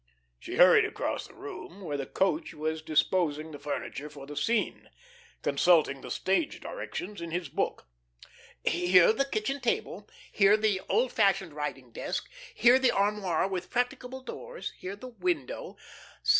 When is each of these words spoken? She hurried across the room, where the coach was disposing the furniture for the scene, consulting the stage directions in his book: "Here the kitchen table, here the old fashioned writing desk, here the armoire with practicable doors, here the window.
She 0.39 0.55
hurried 0.55 0.83
across 0.85 1.27
the 1.27 1.35
room, 1.35 1.81
where 1.81 1.95
the 1.95 2.07
coach 2.07 2.55
was 2.55 2.81
disposing 2.81 3.51
the 3.51 3.59
furniture 3.59 4.09
for 4.09 4.25
the 4.25 4.35
scene, 4.35 4.89
consulting 5.43 6.01
the 6.01 6.09
stage 6.09 6.59
directions 6.59 7.21
in 7.21 7.29
his 7.29 7.49
book: 7.49 7.87
"Here 8.65 9.13
the 9.13 9.25
kitchen 9.25 9.59
table, 9.61 10.09
here 10.31 10.57
the 10.57 10.81
old 10.89 11.11
fashioned 11.11 11.53
writing 11.53 11.91
desk, 11.91 12.27
here 12.55 12.79
the 12.79 12.89
armoire 12.89 13.47
with 13.47 13.69
practicable 13.69 14.21
doors, 14.21 14.73
here 14.79 14.95
the 14.95 15.09
window. 15.09 15.77